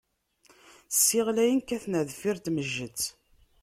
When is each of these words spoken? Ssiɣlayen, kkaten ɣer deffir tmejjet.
Ssiɣlayen, 0.91 1.59
kkaten 1.63 1.97
ɣer 1.97 2.05
deffir 2.09 2.37
tmejjet. 2.39 3.01